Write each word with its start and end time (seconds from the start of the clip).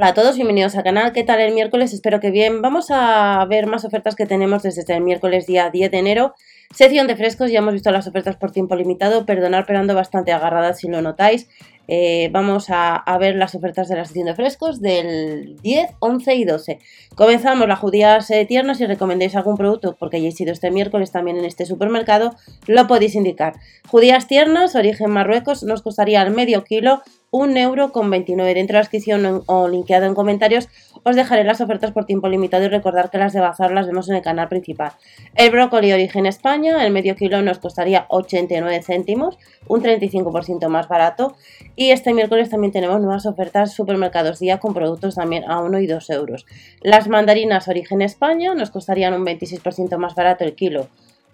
Hola 0.00 0.10
a 0.10 0.14
todos, 0.14 0.36
bienvenidos 0.36 0.76
al 0.76 0.84
canal. 0.84 1.12
¿Qué 1.12 1.24
tal 1.24 1.40
el 1.40 1.52
miércoles? 1.52 1.92
Espero 1.92 2.20
que 2.20 2.30
bien. 2.30 2.62
Vamos 2.62 2.92
a 2.92 3.44
ver 3.46 3.66
más 3.66 3.84
ofertas 3.84 4.14
que 4.14 4.26
tenemos 4.26 4.62
desde 4.62 4.94
el 4.94 5.02
miércoles 5.02 5.48
día 5.48 5.70
10 5.70 5.90
de 5.90 5.98
enero. 5.98 6.34
Sección 6.72 7.08
de 7.08 7.16
frescos, 7.16 7.50
ya 7.50 7.58
hemos 7.58 7.72
visto 7.72 7.90
las 7.90 8.06
ofertas 8.06 8.36
por 8.36 8.52
tiempo 8.52 8.76
limitado. 8.76 9.26
Perdonar, 9.26 9.64
pero 9.66 9.80
ando 9.80 9.96
bastante 9.96 10.30
agarrada 10.30 10.72
si 10.74 10.86
lo 10.86 11.02
notáis. 11.02 11.48
Eh, 11.88 12.28
vamos 12.30 12.66
a, 12.68 13.02
ver 13.18 13.34
las 13.34 13.56
ofertas 13.56 13.88
de 13.88 13.96
la 13.96 14.04
sección 14.04 14.26
de 14.26 14.36
frescos 14.36 14.80
del 14.80 15.56
10, 15.62 15.90
11 15.98 16.34
y 16.36 16.44
12. 16.44 16.78
Comenzamos 17.16 17.66
las 17.66 17.80
judías 17.80 18.30
eh, 18.30 18.46
tiernas. 18.46 18.78
Si 18.78 18.86
recomendéis 18.86 19.34
algún 19.34 19.56
producto 19.56 19.96
porque 19.98 20.18
hayáis 20.18 20.40
ido 20.40 20.52
este 20.52 20.70
miércoles 20.70 21.10
también 21.10 21.38
en 21.38 21.44
este 21.44 21.66
supermercado, 21.66 22.36
lo 22.68 22.86
podéis 22.86 23.16
indicar. 23.16 23.54
Judías 23.88 24.28
tiernas, 24.28 24.76
origen 24.76 25.10
Marruecos, 25.10 25.64
nos 25.64 25.82
costaría 25.82 26.20
al 26.20 26.30
medio 26.30 26.62
kilo 26.62 27.02
un 27.30 27.56
euro 27.56 27.92
con 27.92 28.10
29. 28.10 28.54
Dentro 28.54 28.72
de 28.72 28.78
la 28.78 28.80
descripción 28.80 29.42
o 29.46 29.68
linkeado 29.68 30.06
en 30.06 30.14
comentarios 30.14 30.68
os 31.04 31.16
dejaré 31.16 31.44
las 31.44 31.60
ofertas 31.60 31.92
por 31.92 32.06
tiempo 32.06 32.28
limitado 32.28 32.64
y 32.64 32.68
recordar 32.68 33.10
que 33.10 33.18
las 33.18 33.32
de 33.32 33.40
bazar 33.40 33.70
las 33.70 33.86
vemos 33.86 34.08
en 34.08 34.16
el 34.16 34.22
canal 34.22 34.48
principal. 34.48 34.92
El 35.34 35.50
brócoli 35.50 35.92
origen 35.92 36.26
España, 36.26 36.84
el 36.84 36.92
medio 36.92 37.14
kilo 37.16 37.42
nos 37.42 37.58
costaría 37.58 38.06
89 38.08 38.82
céntimos, 38.82 39.38
un 39.68 39.82
35% 39.82 40.68
más 40.68 40.88
barato. 40.88 41.36
Y 41.76 41.90
este 41.90 42.12
miércoles 42.12 42.50
también 42.50 42.72
tenemos 42.72 43.00
nuevas 43.00 43.26
ofertas 43.26 43.72
supermercados 43.72 44.38
día 44.38 44.58
con 44.58 44.74
productos 44.74 45.14
también 45.14 45.44
a 45.48 45.60
1 45.60 45.78
y 45.80 45.86
2 45.86 46.10
euros. 46.10 46.46
Las 46.82 47.08
mandarinas 47.08 47.68
origen 47.68 48.02
España 48.02 48.54
nos 48.54 48.70
costarían 48.70 49.14
un 49.14 49.24
26% 49.24 49.96
más 49.98 50.14
barato 50.14 50.44
el 50.44 50.54
kilo 50.54 50.88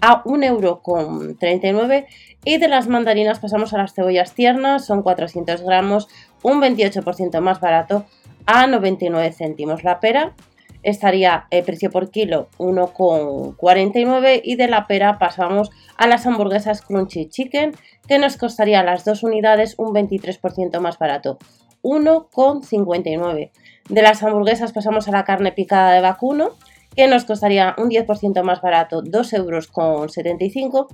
a 0.00 0.22
1,39€ 0.24 2.06
y 2.44 2.58
de 2.58 2.68
las 2.68 2.88
mandarinas 2.88 3.40
pasamos 3.40 3.72
a 3.72 3.78
las 3.78 3.94
cebollas 3.94 4.32
tiernas, 4.32 4.84
son 4.84 5.02
400 5.02 5.62
gramos, 5.62 6.08
un 6.42 6.60
28% 6.60 7.40
más 7.40 7.60
barato 7.60 8.04
a 8.46 8.66
99 8.66 9.32
céntimos. 9.32 9.84
La 9.84 10.00
pera 10.00 10.34
estaría 10.82 11.46
el 11.50 11.64
precio 11.64 11.90
por 11.90 12.10
kilo 12.10 12.48
1,49 12.58 14.40
y 14.44 14.54
de 14.54 14.68
la 14.68 14.86
pera 14.86 15.18
pasamos 15.18 15.70
a 15.96 16.06
las 16.06 16.26
hamburguesas 16.26 16.82
Crunchy 16.82 17.28
Chicken 17.28 17.72
que 18.06 18.18
nos 18.18 18.36
costaría 18.36 18.84
las 18.84 19.04
dos 19.04 19.24
unidades 19.24 19.74
un 19.78 19.88
23% 19.88 20.78
más 20.78 20.98
barato, 20.98 21.38
1,59. 21.82 23.50
De 23.88 24.02
las 24.02 24.22
hamburguesas 24.22 24.72
pasamos 24.72 25.08
a 25.08 25.12
la 25.12 25.24
carne 25.24 25.52
picada 25.52 25.92
de 25.92 26.00
vacuno 26.00 26.50
que 26.96 27.06
nos 27.08 27.24
costaría 27.24 27.74
un 27.76 27.90
10% 27.90 28.42
más 28.42 28.62
barato, 28.62 29.02
2,75 29.02 30.56
euros. 30.56 30.86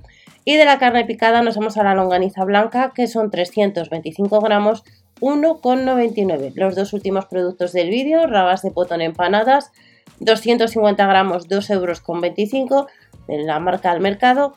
Y 0.45 0.57
de 0.57 0.65
la 0.65 0.77
carne 0.77 1.05
picada 1.05 1.41
nos 1.41 1.55
vamos 1.55 1.77
a 1.77 1.83
la 1.83 1.95
longaniza 1.95 2.43
blanca, 2.43 2.91
que 2.93 3.07
son 3.07 3.31
325 3.31 4.41
gramos, 4.41 4.83
1,99. 5.21 6.51
Los 6.55 6.75
dos 6.75 6.91
últimos 6.91 7.25
productos 7.27 7.71
del 7.71 7.89
vídeo, 7.89 8.27
rabas 8.27 8.61
de 8.61 8.71
potón 8.71 9.01
empanadas, 9.01 9.71
250 10.19 11.07
gramos, 11.07 11.47
2,25 11.47 11.71
euros, 11.71 12.91
en 13.29 13.47
la 13.47 13.59
marca 13.59 13.89
al 13.89 14.01
mercado. 14.01 14.55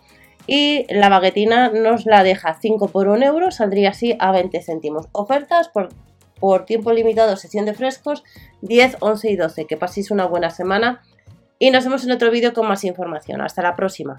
Y 0.48 0.92
la 0.92 1.08
baguetina 1.08 1.70
nos 1.70 2.06
la 2.06 2.24
deja 2.24 2.58
5 2.60 2.88
por 2.88 3.06
1 3.06 3.24
euro, 3.24 3.52
saldría 3.52 3.90
así 3.90 4.16
a 4.18 4.32
20 4.32 4.60
céntimos. 4.62 5.06
Ofertas 5.12 5.68
por, 5.68 5.90
por 6.40 6.66
tiempo 6.66 6.92
limitado, 6.92 7.36
sesión 7.36 7.66
de 7.66 7.74
frescos, 7.74 8.24
10, 8.62 8.96
11 9.00 9.30
y 9.30 9.36
12. 9.36 9.66
Que 9.66 9.76
paséis 9.76 10.10
una 10.10 10.26
buena 10.26 10.50
semana 10.50 11.02
y 11.58 11.70
nos 11.70 11.84
vemos 11.84 12.04
en 12.04 12.12
otro 12.12 12.30
vídeo 12.30 12.52
con 12.52 12.68
más 12.68 12.84
información. 12.84 13.40
Hasta 13.40 13.62
la 13.62 13.76
próxima. 13.76 14.16